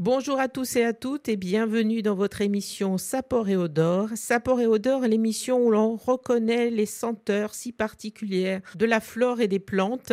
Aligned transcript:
Bonjour 0.00 0.38
à 0.38 0.46
tous 0.46 0.76
et 0.76 0.84
à 0.84 0.92
toutes 0.92 1.28
et 1.28 1.34
bienvenue 1.34 2.02
dans 2.02 2.14
votre 2.14 2.40
émission 2.40 2.98
Sapor 2.98 3.48
et 3.48 3.56
Odeur. 3.56 4.10
Sapor 4.14 4.60
et 4.60 4.66
Odeur 4.68 5.04
est 5.04 5.08
l'émission 5.08 5.58
où 5.58 5.72
l'on 5.72 5.96
reconnaît 5.96 6.70
les 6.70 6.86
senteurs 6.86 7.52
si 7.52 7.72
particulières 7.72 8.60
de 8.76 8.86
la 8.86 9.00
flore 9.00 9.40
et 9.40 9.48
des 9.48 9.58
plantes. 9.58 10.12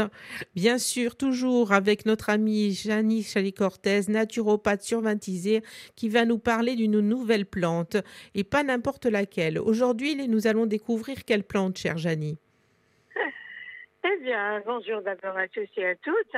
Bien 0.55 0.79
sûr, 0.79 1.15
toujours 1.15 1.71
avec 1.71 2.07
notre 2.07 2.31
amie 2.31 2.71
Janice 2.71 3.31
Chalicortez, 3.31 4.09
naturopathe 4.09 4.81
surventisée, 4.81 5.61
qui 5.95 6.09
va 6.09 6.25
nous 6.25 6.39
parler 6.39 6.75
d'une 6.75 6.99
nouvelle 6.99 7.45
plante 7.45 7.97
et 8.33 8.43
pas 8.43 8.63
n'importe 8.63 9.05
laquelle. 9.05 9.59
Aujourd'hui, 9.59 10.15
nous 10.27 10.47
allons 10.47 10.65
découvrir 10.65 11.25
quelle 11.25 11.43
plante, 11.43 11.77
chère 11.77 11.99
Janie. 11.99 12.39
Eh 14.07 14.23
bien, 14.23 14.61
bonjour 14.65 15.01
d'abord 15.01 15.37
à 15.37 15.47
tous 15.47 15.67
et 15.77 15.85
à 15.85 15.95
toutes. 15.95 16.35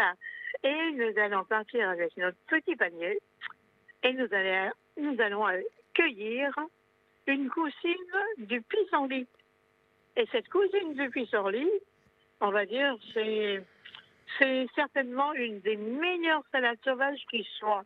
Et 0.63 0.91
nous 0.93 1.21
allons 1.21 1.43
partir 1.43 1.89
avec 1.89 2.15
notre 2.17 2.37
petit 2.47 2.75
panier 2.75 3.19
et 4.03 4.13
nous 4.13 4.27
allons, 4.31 4.71
nous 4.97 5.21
allons 5.21 5.45
cueillir 5.93 6.53
une 7.27 7.49
cousine 7.49 8.13
du 8.37 8.61
pissenlit. 8.61 9.27
Et 10.15 10.25
cette 10.31 10.49
cousine 10.49 10.93
du 10.93 11.09
pissenlit, 11.09 11.69
on 12.41 12.51
va 12.51 12.65
dire, 12.65 12.95
c'est, 13.13 13.63
certainement 14.75 15.33
une 15.33 15.59
des 15.61 15.77
meilleures 15.77 16.43
salades 16.51 16.77
sauvages 16.83 17.23
qui 17.31 17.47
soit. 17.57 17.83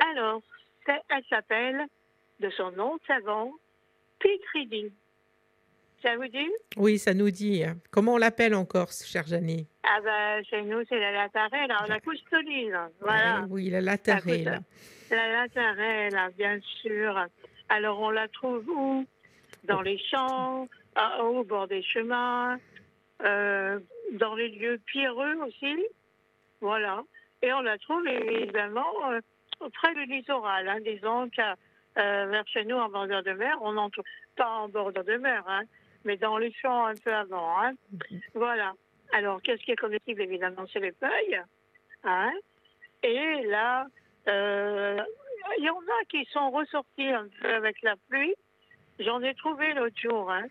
Alors, 0.00 0.42
elle 0.86 1.24
s'appelle, 1.28 1.86
de 2.40 2.50
son 2.50 2.72
nom 2.72 2.98
savant, 3.06 3.52
Pitridine. 4.18 4.90
Ça 6.04 6.16
vous 6.16 6.28
dit? 6.28 6.50
Oui, 6.76 6.98
ça 6.98 7.14
nous 7.14 7.30
dit. 7.30 7.64
Comment 7.90 8.14
on 8.14 8.18
l'appelle 8.18 8.54
encore, 8.54 8.92
chère 8.92 9.26
Janie 9.26 9.66
Ah 9.84 10.02
ben, 10.04 10.44
chez 10.44 10.60
nous, 10.60 10.82
c'est 10.86 11.00
la 11.00 11.12
latarelle, 11.12 11.72
la 11.88 12.00
coustoline. 12.00 12.78
Voilà. 13.00 13.46
oui, 13.48 13.70
la 13.70 13.80
latarelle. 13.80 14.60
La 15.10 15.28
latarelle, 15.32 16.14
bien 16.36 16.60
sûr. 16.82 17.26
Alors, 17.70 18.00
on 18.00 18.10
la 18.10 18.28
trouve 18.28 18.68
où? 18.68 19.06
Dans 19.64 19.80
les 19.80 19.96
champs, 20.10 20.68
au 21.22 21.42
bord 21.42 21.68
des 21.68 21.82
chemins, 21.82 22.58
euh, 23.24 23.80
dans 24.12 24.34
les 24.34 24.50
lieux 24.50 24.78
pierreux 24.84 25.36
aussi. 25.46 25.86
Voilà. 26.60 27.02
Et 27.40 27.50
on 27.54 27.62
la 27.62 27.78
trouve 27.78 28.06
évidemment 28.06 29.10
euh, 29.10 29.20
près 29.72 29.94
du 29.94 30.04
littoral. 30.04 30.68
Hein. 30.68 30.80
Disons 30.84 31.30
qu'à 31.30 31.56
euh, 31.96 32.26
vers 32.26 32.46
chez 32.48 32.66
nous, 32.66 32.76
en 32.76 32.90
bordure 32.90 33.22
de 33.22 33.32
mer, 33.32 33.56
on 33.62 33.74
en 33.78 33.88
trouve 33.88 34.04
pas 34.36 34.50
en 34.50 34.68
bordure 34.68 35.04
de 35.04 35.16
mer, 35.16 35.44
hein, 35.46 35.62
mais 36.04 36.16
dans 36.16 36.38
les 36.38 36.52
champs 36.52 36.86
un 36.86 36.94
peu 36.94 37.12
avant. 37.12 37.60
Hein. 37.60 37.72
Voilà. 38.34 38.72
Alors, 39.12 39.40
qu'est-ce 39.42 39.62
qui 39.62 39.72
est 39.72 39.76
comestible 39.76 40.22
Évidemment, 40.22 40.64
c'est 40.72 40.80
les 40.80 40.92
feuilles. 40.92 41.40
Hein. 42.04 42.32
Et 43.02 43.42
là, 43.46 43.86
euh, 44.28 44.98
il 45.58 45.64
y 45.64 45.70
en 45.70 45.76
a 45.76 46.04
qui 46.08 46.24
sont 46.32 46.50
ressortis 46.50 47.08
un 47.08 47.26
peu 47.40 47.52
avec 47.52 47.80
la 47.82 47.94
pluie. 48.08 48.34
J'en 48.98 49.22
ai 49.22 49.34
trouvé 49.34 49.74
l'autre 49.74 49.96
jour. 50.00 50.30
Hein. 50.30 50.44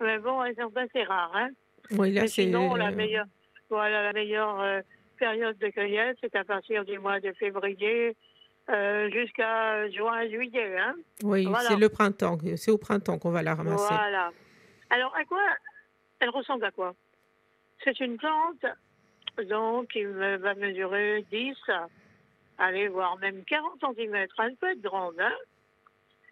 Mais 0.00 0.18
bon, 0.18 0.42
elles 0.44 0.56
sont 0.56 0.76
assez 0.76 1.02
rares. 1.04 1.34
Hein. 1.34 1.50
Oui, 1.92 2.12
là, 2.12 2.26
sinon, 2.26 2.74
la 2.74 2.90
meilleure, 2.90 3.26
voilà, 3.70 4.02
la 4.04 4.12
meilleure 4.12 4.60
euh, 4.60 4.80
période 5.18 5.58
de 5.58 5.68
cueillette, 5.68 6.18
c'est 6.20 6.34
à 6.36 6.44
partir 6.44 6.84
du 6.84 6.98
mois 6.98 7.20
de 7.20 7.32
février 7.32 8.16
euh, 8.70 9.10
jusqu'à 9.10 9.88
juin, 9.90 10.26
juillet. 10.28 10.78
Hein. 10.78 10.94
Oui, 11.22 11.46
c'est 11.68 11.76
le 11.76 11.88
printemps. 11.88 12.38
C'est 12.56 12.70
au 12.70 12.78
printemps 12.78 13.18
qu'on 13.18 13.30
va 13.30 13.42
la 13.42 13.54
ramasser. 13.54 13.94
Voilà. 13.94 14.32
Alors, 14.90 15.14
à 15.16 15.24
quoi 15.24 15.42
elle 16.20 16.30
ressemble 16.30 16.64
à 16.64 16.70
quoi? 16.70 16.94
C'est 17.82 17.98
une 18.00 18.16
plante 18.16 18.64
donc 19.48 19.88
qui 19.88 20.04
va 20.04 20.54
mesurer 20.54 21.24
10, 21.30 21.56
allez 22.58 22.88
voir 22.88 23.16
même 23.18 23.44
40 23.44 23.80
cm. 23.80 24.26
Elle 24.38 24.56
peut 24.56 24.70
être 24.70 24.80
grande. 24.80 25.18
Hein? 25.20 25.34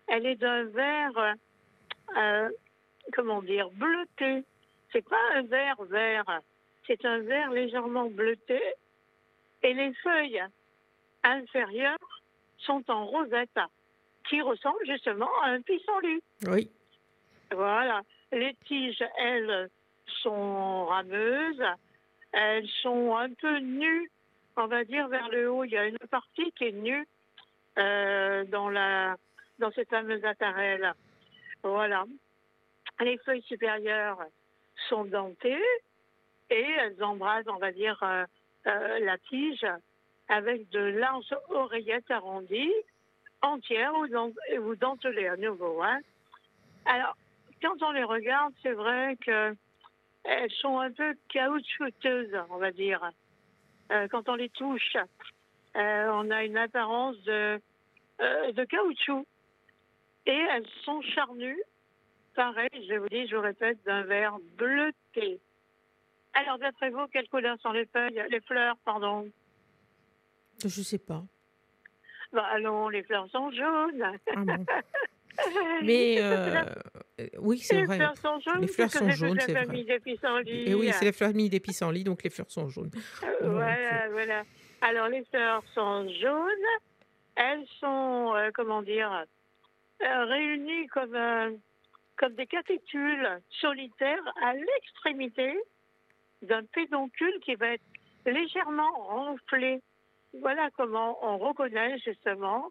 Elle 0.07 0.27
est 0.27 0.37
d'un 0.37 0.65
vert, 0.65 1.35
euh, 2.17 2.51
comment 3.13 3.43
dire, 3.43 3.71
bleuté. 3.71 4.45
C'est 4.93 5.09
pas 5.09 5.21
un 5.35 5.43
vert 5.43 5.83
vert, 5.85 6.41
c'est 6.87 7.05
un 7.05 7.21
vert 7.21 7.51
légèrement 7.51 8.09
bleuté. 8.09 8.61
Et 9.63 9.75
les 9.75 9.93
feuilles 9.95 10.43
inférieures 11.23 12.23
sont 12.59 12.85
en 12.89 13.07
rosette, 13.07 13.59
qui 14.29 14.41
ressemble 14.41 14.85
justement 14.87 15.31
à 15.43 15.49
un 15.49 15.63
pissenlit. 15.63 16.23
Oui. 16.47 16.71
Voilà. 17.53 18.03
Les 18.33 18.55
tiges, 18.67 19.05
elles, 19.19 19.69
sont 20.23 20.87
rameuses. 20.87 21.63
Elles 22.33 22.69
sont 22.83 23.17
un 23.17 23.31
peu 23.31 23.59
nues, 23.59 24.11
on 24.57 24.67
va 24.67 24.85
dire, 24.85 25.09
vers 25.09 25.29
le 25.29 25.51
haut. 25.51 25.65
Il 25.65 25.73
y 25.73 25.77
a 25.77 25.87
une 25.87 25.99
partie 26.11 26.51
qui 26.53 26.65
est 26.65 26.73
nue 26.73 27.07
euh, 27.79 28.45
dans, 28.45 28.71
la, 28.71 29.17
dans 29.59 29.71
cette 29.73 29.91
fameuse 29.91 30.25
attarelle. 30.25 30.93
Voilà. 31.63 32.05
Les 33.01 33.19
feuilles 33.19 33.43
supérieures 33.43 34.19
sont 34.89 35.05
dentées 35.05 35.63
et 36.51 36.67
elles 36.79 37.03
embrasent, 37.03 37.49
on 37.49 37.59
va 37.59 37.73
dire, 37.73 37.99
euh, 38.03 38.25
euh, 38.67 38.99
la 39.01 39.19
tige 39.19 39.67
avec 40.29 40.69
de 40.71 40.81
larges 40.81 41.35
oreillettes 41.51 42.11
arrondies, 42.11 42.73
entières 43.43 43.95
ou, 43.95 44.77
dentelées 44.77 45.29
à 45.29 45.37
nouveau. 45.37 45.83
Hein. 45.83 46.01
Alors, 46.87 47.17
quand 47.63 47.83
on 47.83 47.93
les 47.93 48.05
regarde, 48.05 48.53
c'est 48.63 48.73
vrai 48.73 49.17
qu'elles 49.25 50.51
sont 50.61 50.79
un 50.79 50.91
peu 50.91 51.15
caoutchouteuses, 51.29 52.37
on 52.51 52.59
va 52.59 52.73
dire. 52.73 53.11
Euh, 53.91 54.09
quand 54.09 54.29
on 54.29 54.35
les 54.35 54.49
touche, 54.51 54.97
euh, 55.77 56.09
on 56.13 56.31
a 56.31 56.45
une 56.45 56.57
apparence 56.57 57.17
de, 57.23 57.61
euh, 58.21 58.53
de 58.53 58.65
caoutchouc. 58.65 59.27
Et 60.27 60.47
elles 60.53 60.69
sont 60.85 61.03
charnues, 61.03 61.61
pareil, 62.35 62.69
je 62.89 62.95
vous 62.95 63.09
dis, 63.09 63.27
je 63.27 63.37
vous 63.37 63.43
répète, 63.43 63.83
d'un 63.85 64.03
vert 64.03 64.39
bleuté. 64.57 65.41
Alors, 66.35 66.59
d'après 66.59 66.91
vous, 66.91 67.07
quelle 67.13 67.29
couleur 67.29 67.59
sont 67.61 67.73
les 67.73 67.87
feuilles, 67.87 68.23
les 68.31 68.41
fleurs, 68.41 68.77
pardon? 68.85 69.29
Je 70.61 70.67
ne 70.67 70.71
sais 70.71 70.99
pas. 70.99 71.25
Bah, 72.33 72.47
allons, 72.53 72.89
les 72.89 73.03
fleurs 73.03 73.29
sont 73.31 73.51
jaunes. 73.51 74.19
Ah 74.35 74.45
bon. 74.45 74.65
Mais 75.83 76.17
euh, 76.21 76.65
oui, 77.39 77.59
c'est 77.59 77.83
vrai. 77.85 77.97
Fleurs 77.97 78.17
sont 78.17 78.41
jaunes, 78.41 78.61
les 78.61 78.69
fleurs 78.69 78.91
sont 78.91 79.11
jaunes, 79.11 79.39
c'est 79.41 79.53
vrai. 79.53 79.85
Et 80.47 80.75
oui, 80.75 80.91
c'est 80.93 81.05
la 81.05 81.13
famille 81.13 81.51
des 81.51 81.61
pissenlits, 81.61 82.05
donc 82.05 82.23
les 82.23 82.31
fleurs 82.31 82.51
sont 82.51 82.69
jaunes. 82.69 82.91
Euh, 83.23 83.51
voilà, 83.51 84.09
voilà. 84.11 84.43
Alors 84.81 85.09
les 85.09 85.25
fleurs 85.27 85.63
sont 85.75 86.09
jaunes. 86.21 86.67
Elles 87.35 87.67
sont, 87.81 88.35
euh, 88.35 88.51
comment 88.55 88.83
dire, 88.83 89.25
réunies 90.01 90.87
comme, 90.89 91.17
comme 92.17 92.35
des 92.35 92.47
capitules 92.47 93.41
solitaires 93.61 94.35
à 94.43 94.55
l'extrémité 94.55 95.55
d'un 96.43 96.65
pédoncule 96.65 97.39
qui 97.45 97.55
va 97.55 97.69
être 97.69 97.83
légèrement 98.27 98.91
renflé. 99.09 99.81
Voilà 100.41 100.71
comment 100.77 101.19
on 101.23 101.39
reconnaît 101.39 101.99
justement 101.99 102.71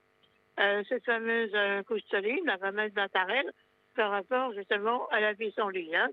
euh, 0.59 0.83
cette 0.89 1.05
fameuse 1.05 1.51
euh, 1.53 1.83
coustoline, 1.83 2.45
la 2.45 2.57
fameuse 2.57 2.91
batarelle, 2.91 3.51
par 3.95 4.11
rapport 4.11 4.53
justement 4.53 5.07
à 5.09 5.19
la 5.19 5.33
pissenlit. 5.33 5.95
Hein. 5.95 6.09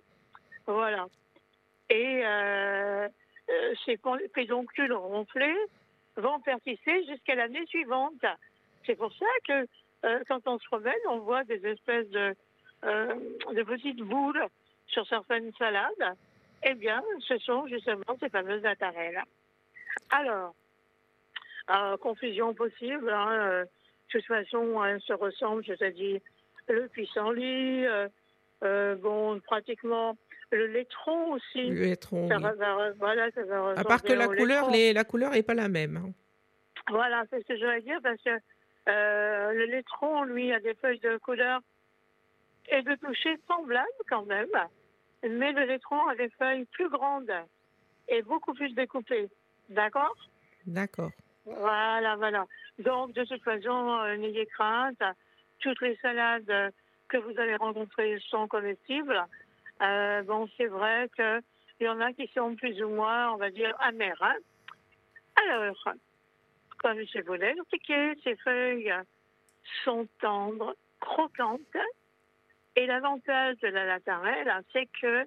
Voilà. 0.66 1.06
Et 1.91 2.21
euh, 2.25 3.09
euh, 3.50 3.75
ces 3.84 3.99
pédoncules 4.34 4.93
ronflés 4.93 5.56
vont 6.17 6.41
persister 6.41 7.05
jusqu'à 7.06 7.34
l'année 7.34 7.65
suivante. 7.67 8.25
C'est 8.84 8.97
pour 8.97 9.12
ça 9.15 9.27
que 9.47 9.67
quand 10.28 10.41
on 10.47 10.59
se 10.59 10.67
promène, 10.67 10.94
on 11.09 11.19
voit 11.19 11.44
des 11.44 11.65
espèces 11.67 12.09
de, 12.11 12.34
petites 13.65 14.03
boules 14.03 14.47
sur 14.87 15.06
certaines 15.09 15.53
salades. 15.55 16.17
Eh 16.64 16.75
bien, 16.75 17.02
ce 17.20 17.38
sont 17.38 17.67
justement 17.67 18.17
ces 18.20 18.29
fameuses 18.29 18.62
batarelles. 18.62 19.23
Alors, 20.11 20.55
confusion 22.00 22.55
possible, 22.55 23.11
hein, 23.11 23.64
de 23.64 23.69
toute 24.08 24.26
façon, 24.26 24.85
elles 24.85 25.00
se 25.02 25.12
ressemblent, 25.12 25.64
c'est-à-dire 25.64 26.20
le 26.73 26.88
pissenlit, 26.88 27.87
euh, 27.87 28.09
euh, 28.65 28.97
bon, 28.97 29.41
pratiquement 29.41 30.17
le 30.50 30.67
laitron 30.67 31.32
aussi. 31.32 31.69
Le 31.69 31.82
laitron. 31.82 32.29
Ça 32.29 32.38
va, 32.38 32.93
voilà, 32.93 33.31
ça 33.32 33.44
va 33.44 33.75
à 33.76 33.85
part 33.85 34.03
que 34.03 34.12
la 34.12 34.29
couleur, 34.29 34.70
les, 34.70 34.93
la 34.93 35.05
couleur 35.05 35.32
n'est 35.32 35.43
pas 35.43 35.55
la 35.55 35.69
même. 35.69 35.97
Hein. 35.97 36.12
Voilà, 36.91 37.25
c'est 37.31 37.41
ce 37.43 37.49
que 37.49 37.56
je 37.56 37.65
voulais 37.65 37.82
dire 37.82 38.00
parce 38.03 38.20
que 38.23 38.31
euh, 38.88 39.53
le 39.53 39.67
laitron, 39.67 40.25
lui, 40.25 40.53
a 40.53 40.61
des 40.61 40.75
feuilles 40.75 41.00
de 41.00 41.19
couleur 41.19 41.61
et 42.71 42.82
de 42.82 42.94
toucher 42.94 43.37
semblables 43.47 43.87
quand 44.09 44.25
même, 44.25 44.49
mais 45.23 45.53
le 45.53 45.64
laitron 45.64 46.06
a 46.09 46.14
des 46.14 46.31
feuilles 46.31 46.64
plus 46.67 46.88
grandes 46.88 47.32
et 48.09 48.23
beaucoup 48.23 48.55
plus 48.55 48.73
découpées. 48.75 49.29
D'accord? 49.69 50.14
D'accord. 50.67 51.11
Voilà, 51.44 52.17
voilà. 52.17 52.47
Donc, 52.79 53.12
de 53.12 53.25
toute 53.25 53.43
façon, 53.43 54.00
euh, 54.00 54.17
n'ayez 54.17 54.47
crainte. 54.47 55.03
Toutes 55.60 55.81
les 55.81 55.96
salades 55.96 56.72
que 57.08 57.16
vous 57.16 57.38
allez 57.38 57.56
rencontrer 57.56 58.19
sont 58.28 58.46
comestibles. 58.46 59.20
Euh, 59.81 60.22
bon, 60.22 60.49
c'est 60.56 60.66
vrai 60.66 61.08
qu'il 61.16 61.87
y 61.87 61.88
en 61.88 62.00
a 62.00 62.12
qui 62.12 62.26
sont 62.28 62.55
plus 62.55 62.82
ou 62.82 62.88
moins, 62.88 63.32
on 63.32 63.37
va 63.37 63.50
dire, 63.50 63.75
amères. 63.81 64.22
Hein. 64.22 64.37
Alors, 65.44 65.94
comme 66.78 66.99
je 67.00 67.20
vous 67.22 67.34
l'ai 67.34 67.50
expliqué, 67.50 68.14
ces 68.25 68.37
feuilles 68.37 68.93
sont 69.84 70.06
tendres, 70.20 70.75
croquantes. 71.00 71.61
Et 72.76 72.87
l'avantage 72.87 73.56
de 73.58 73.69
la 73.69 73.84
latarelle, 73.87 74.52
c'est 74.72 74.88
que 75.00 75.26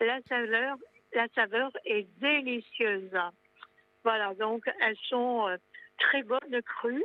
la 0.00 0.20
saveur, 0.28 0.76
la 1.12 1.28
saveur 1.34 1.70
est 1.84 2.06
délicieuse. 2.20 3.18
Voilà, 4.04 4.34
donc 4.34 4.64
elles 4.80 4.96
sont 5.08 5.48
euh, 5.48 5.56
très 5.98 6.22
bonnes 6.22 6.62
crues. 6.62 7.04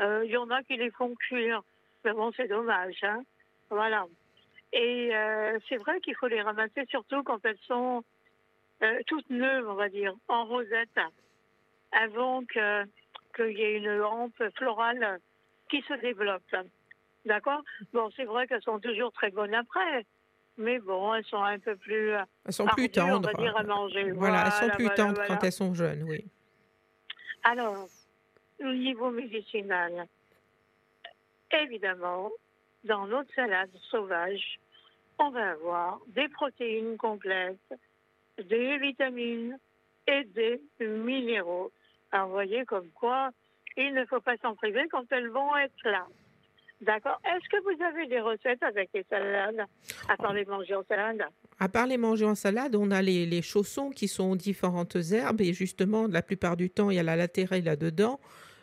Euh, 0.00 0.24
il 0.24 0.30
y 0.30 0.36
en 0.36 0.50
a 0.50 0.62
qui 0.62 0.76
les 0.76 0.90
font 0.90 1.14
cuire, 1.14 1.62
mais 2.04 2.12
bon, 2.12 2.32
c'est 2.36 2.48
dommage. 2.48 2.98
Hein. 3.02 3.22
Voilà. 3.68 4.06
Et 4.72 5.14
euh, 5.14 5.58
c'est 5.68 5.76
vrai 5.76 6.00
qu'il 6.00 6.14
faut 6.16 6.28
les 6.28 6.42
ramasser 6.42 6.86
surtout 6.88 7.22
quand 7.22 7.44
elles 7.44 7.58
sont 7.66 8.04
toutes 9.06 9.28
neuves, 9.28 9.68
on 9.68 9.74
va 9.74 9.90
dire, 9.90 10.14
en 10.28 10.46
rosette, 10.46 10.98
avant 11.92 12.42
qu'il 12.44 12.86
y 13.50 13.62
ait 13.62 13.76
une 13.76 14.00
hampe 14.00 14.42
florale 14.56 15.20
qui 15.68 15.82
se 15.82 15.92
développe. 16.00 16.54
D'accord? 17.26 17.62
Bon, 17.92 18.10
c'est 18.16 18.24
vrai 18.24 18.46
qu'elles 18.46 18.62
sont 18.62 18.80
toujours 18.80 19.12
très 19.12 19.30
bonnes 19.30 19.54
après, 19.54 20.06
mais 20.56 20.78
bon, 20.78 21.12
elles 21.12 21.26
sont 21.26 21.42
un 21.42 21.58
peu 21.58 21.76
plus. 21.76 22.12
Elles 22.46 22.52
sont 22.52 22.64
plus 22.68 22.88
tendres. 22.88 23.28
On 23.28 23.36
va 23.36 23.42
dire, 23.42 23.54
à 23.54 23.62
manger. 23.64 24.12
Voilà, 24.12 24.46
elles 24.46 24.70
sont 24.70 24.76
plus 24.76 24.88
tendres 24.94 25.22
quand 25.26 25.44
elles 25.44 25.52
sont 25.52 25.74
jeunes, 25.74 26.04
oui. 26.04 26.24
Alors, 27.44 27.86
au 28.60 28.72
niveau 28.72 29.10
médicinal, 29.10 30.06
évidemment, 31.52 32.30
dans 32.84 33.06
notre 33.06 33.32
salade 33.34 33.70
sauvage, 33.90 34.58
on 35.18 35.30
va 35.30 35.50
avoir 35.50 36.00
des 36.08 36.28
protéines 36.28 36.96
complètes, 36.96 37.58
des 38.38 38.78
vitamines 38.78 39.58
et 40.06 40.24
des 40.24 40.60
minéraux. 40.80 41.70
Alors, 42.12 42.28
vous 42.28 42.32
voyez 42.32 42.64
comme 42.64 42.88
quoi 42.90 43.30
il 43.76 43.94
ne 43.94 44.04
faut 44.06 44.20
pas 44.20 44.36
s'en 44.38 44.54
priver 44.54 44.88
quand 44.90 45.04
elles 45.10 45.28
vont 45.28 45.56
être 45.56 45.84
là. 45.84 46.06
D'accord? 46.80 47.20
Est-ce 47.24 47.48
que 47.50 47.62
vous 47.62 47.82
avez 47.82 48.06
des 48.06 48.20
recettes 48.20 48.62
avec 48.62 48.88
les 48.94 49.04
salades, 49.10 49.66
à 50.08 50.16
part 50.16 50.32
les 50.32 50.46
manger 50.46 50.74
en 50.74 50.82
salade? 50.84 51.22
À 51.58 51.68
part 51.68 51.86
les 51.86 51.98
manger 51.98 52.24
en 52.24 52.34
salade, 52.34 52.74
on 52.74 52.90
a 52.90 53.02
les, 53.02 53.42
chaussons 53.42 53.90
qui 53.90 54.08
sont 54.08 54.34
différentes 54.34 54.96
herbes 55.12 55.42
et 55.42 55.52
justement, 55.52 56.06
la 56.06 56.22
plupart 56.22 56.56
du 56.56 56.70
temps, 56.70 56.88
il 56.90 56.96
y 56.96 56.98
a 56.98 57.02
la 57.02 57.16
latérale 57.16 57.64
là-dedans. 57.64 58.18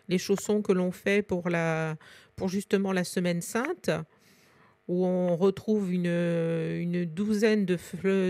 Les 0.10 0.18
chaussons 0.18 0.62
que 0.62 0.72
l'on 0.72 0.92
fait 0.92 1.22
pour, 1.22 1.50
la, 1.50 1.96
pour 2.36 2.48
justement 2.48 2.92
la 2.92 3.04
semaine 3.04 3.42
sainte, 3.42 3.90
où 4.88 5.06
on 5.06 5.36
retrouve 5.36 5.94
une, 5.94 6.06
une 6.06 7.06
douzaine 7.06 7.66
de, 7.66 7.78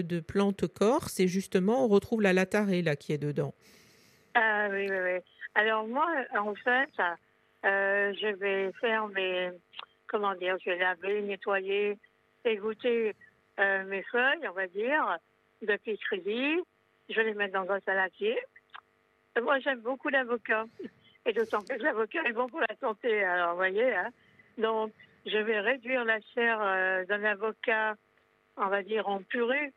de 0.02 0.20
plantes 0.20 0.68
corses 0.68 1.20
et 1.20 1.28
justement, 1.28 1.86
on 1.86 1.88
retrouve 1.88 2.22
la 2.22 2.34
latarée 2.34 2.82
là 2.82 2.96
qui 2.96 3.14
est 3.14 3.20
dedans. 3.20 3.54
Ah 4.34 4.68
oui, 4.72 4.88
oui, 4.90 4.98
oui. 4.98 5.20
Alors 5.56 5.88
moi, 5.88 6.08
en 6.38 6.54
fait, 6.56 6.90
euh, 7.66 8.14
je 8.20 8.36
vais 8.36 8.72
faire 8.80 9.08
mes, 9.08 9.52
comment 10.08 10.36
dire, 10.36 10.58
je 10.64 10.72
vais 10.72 10.78
laver, 10.78 11.22
nettoyer, 11.22 11.98
égoutter 12.46 13.16
euh, 13.60 13.84
mes 13.86 14.04
feuilles, 14.04 14.48
on 14.48 14.54
va 14.54 14.68
dire, 14.68 15.18
de 15.62 15.78
crédit. 15.96 16.62
Je 17.10 17.16
vais 17.16 17.24
les 17.24 17.34
mettre 17.34 17.54
dans 17.54 17.72
un 17.72 17.80
saladier. 17.82 18.38
Moi, 19.42 19.60
j'aime 19.60 19.82
beaucoup 19.82 20.10
l'avocat. 20.10 20.66
Et 21.28 21.34
d'autant 21.34 21.62
plus 21.62 21.78
que 21.78 21.84
l'avocat 21.84 22.24
est 22.24 22.34
bon 22.34 22.48
pour 22.48 22.62
la 22.62 22.76
santé. 22.80 23.24
Alors, 23.24 23.52
vous 23.52 23.58
voyez, 23.58 23.94
hein. 23.94 24.10
Donc, 24.58 24.92
je 25.26 25.38
vais 25.38 25.60
réduire 25.60 26.04
la 26.06 26.20
chair 26.34 26.58
euh, 26.62 27.06
d'un 27.06 27.24
avocat, 27.24 27.96
on 28.56 28.68
va 28.68 28.82
dire, 28.82 29.08
en 29.08 29.22
purée, 29.22 29.74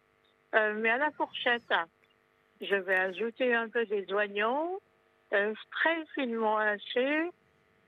mais 0.52 0.90
à 0.90 0.96
la 0.96 1.10
fourchette. 1.10 1.74
Je 2.60 2.76
vais 2.76 2.96
ajouter 2.96 3.54
un 3.54 3.68
peu 3.68 3.84
des 3.86 4.12
oignons, 4.12 4.80
très 5.30 6.06
finement 6.14 6.58
hachés, 6.58 7.30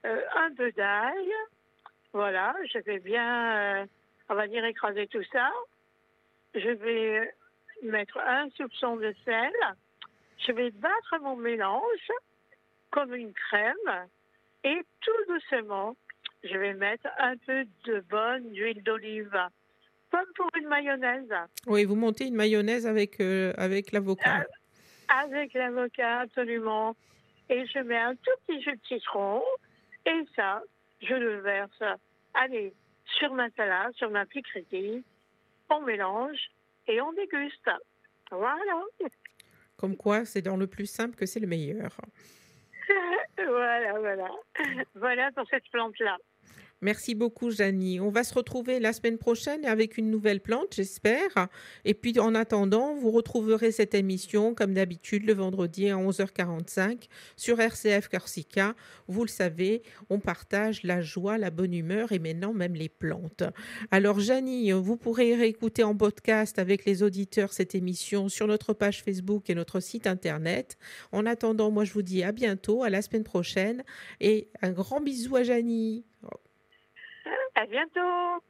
euh, 0.05 0.21
un 0.37 0.55
peu 0.55 0.73
d'ail. 0.73 1.33
Voilà, 2.13 2.55
je 2.73 2.79
vais 2.81 2.99
bien, 2.99 3.57
euh, 3.57 3.87
on 4.29 4.35
va 4.35 4.47
dire, 4.49 4.65
écraser 4.65 5.07
tout 5.07 5.23
ça. 5.33 5.51
Je 6.55 6.71
vais 6.71 7.35
mettre 7.83 8.19
un 8.19 8.51
soupçon 8.51 8.97
de 8.97 9.15
sel. 9.25 9.53
Je 10.47 10.53
vais 10.53 10.71
battre 10.73 11.19
mon 11.21 11.37
mélange 11.37 12.11
comme 12.93 13.15
une 13.15 13.33
crème. 13.33 14.09
Et 14.63 14.81
tout 15.01 15.33
doucement, 15.33 15.97
je 16.45 16.57
vais 16.57 16.75
mettre 16.75 17.09
un 17.19 17.37
peu 17.39 17.65
de 17.87 18.01
bonne 18.09 18.55
huile 18.55 18.83
d'olive, 18.85 19.37
comme 20.11 20.27
pour 20.37 20.49
une 20.57 20.69
mayonnaise. 20.69 21.33
Oui, 21.67 21.85
vous 21.85 21.97
montez 21.97 22.27
une 22.27 22.37
mayonnaise 22.37 22.87
avec, 22.87 23.21
euh, 23.21 23.53
avec 23.57 23.91
l'avocat. 23.91 24.47
avec 25.09 25.53
l'avocat, 25.55 26.21
absolument. 26.21 26.95
Et 27.49 27.67
je 27.67 27.81
mets 27.81 27.99
un 27.99 28.15
tout 28.15 28.31
petit 28.47 28.63
jus 28.63 28.77
de 28.77 28.87
citron 28.87 29.43
et 30.07 30.25
ça, 30.37 30.63
je 31.01 31.15
le 31.15 31.41
verse, 31.41 31.83
allez, 32.35 32.73
sur 33.19 33.33
ma 33.35 33.51
salade, 33.51 33.93
sur 33.95 34.11
ma 34.11 34.27
piquerie, 34.27 35.05
on 35.69 35.81
mélange 35.81 36.39
et 36.87 37.01
on 37.01 37.13
déguste. 37.13 37.71
Voilà. 38.31 38.83
Comme 39.77 39.97
quoi, 39.97 40.25
c'est 40.25 40.43
dans 40.43 40.57
le 40.57 40.67
plus 40.67 40.87
simple 40.87 41.17
que 41.17 41.27
c'est 41.27 41.41
le 41.41 41.47
meilleur. 41.47 41.97
Voilà, 43.49 43.99
voilà. 43.99 44.31
Voilà 44.95 45.33
pour 45.33 45.47
cette 45.49 45.69
plante-là. 45.71 46.17
Merci 46.83 47.15
beaucoup, 47.15 47.53
Janie. 47.53 48.01
On 48.01 48.11
va 48.11 48.25
se 48.25 48.35
retrouver 48.35 48.81
la 48.81 48.93
semaine 48.93 49.17
prochaine 49.17 49.65
avec 49.65 49.99
une 49.99 50.11
nouvelle 50.11 50.41
plante, 50.41 50.75
j'espère. 50.75 51.47
Et 51.85 51.95
puis, 51.95 52.19
en 52.19 52.35
attendant, 52.35 52.97
vous 52.97 53.13
retrouverez 53.13 53.71
cette 53.71 53.95
émission, 53.95 54.53
comme 54.53 54.75
d'habitude, 54.75 55.25
le 55.25 55.33
vendredi 55.33 55.89
à 55.89 55.95
11h45 55.95 57.09
sur 57.37 57.61
RCF 57.61 58.09
Corsica. 58.09 58.75
Vous 59.07 59.23
le 59.23 59.29
savez, 59.29 59.83
on 60.11 60.19
partage 60.19 60.83
la 60.83 61.01
joie, 61.01 61.39
la 61.39 61.51
bonne 61.51 61.73
humeur 61.73 62.11
et 62.11 62.19
maintenant 62.19 62.53
même 62.53 62.75
les 62.75 62.89
plantes. 62.89 63.45
Alors, 63.93 64.19
Janie, 64.19 64.73
vous 64.73 64.97
pourrez 64.97 65.37
réécouter 65.37 65.85
en 65.85 65.97
podcast 65.97 66.59
avec 66.59 66.85
les 66.85 67.05
auditeurs 67.05 67.53
cette 67.53 67.77
émission 67.77 68.29
sur 68.29 68.49
notre 68.49 68.73
page 68.73 69.05
Facebook 69.05 69.49
et 69.51 69.55
notre 69.55 69.79
site 69.79 70.09
Internet. 70.09 70.77
En 71.13 71.27
attendant, 71.27 71.71
moi, 71.71 71.85
je 71.85 71.93
vous 71.93 72.03
dis 72.03 72.25
à 72.25 72.33
bientôt, 72.33 72.83
à 72.83 72.91
la 72.91 73.03
semaine 73.03 73.23
prochaine 73.23 73.85
et 74.21 74.49
un 74.63 74.73
grand 74.73 75.01
bisou 75.01 75.37
à 75.37 75.45
Janie. 75.45 76.05
À 77.55 77.67
bientôt. 77.67 78.43